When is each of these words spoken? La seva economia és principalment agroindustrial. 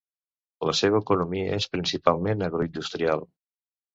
La 0.67 0.73
seva 0.79 1.01
economia 1.03 1.51
és 1.59 1.67
principalment 1.75 2.43
agroindustrial. 2.47 3.25